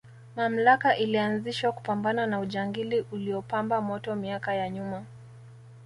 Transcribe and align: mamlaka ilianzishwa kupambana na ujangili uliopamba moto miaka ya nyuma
mamlaka 0.35 0.95
ilianzishwa 0.97 1.71
kupambana 1.71 2.27
na 2.27 2.39
ujangili 2.39 3.01
uliopamba 3.11 3.81
moto 3.81 4.15
miaka 4.15 4.53
ya 4.53 4.69
nyuma 4.69 5.03